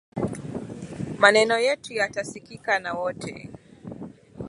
[1.19, 3.49] Maneno yetu yatasikika na wote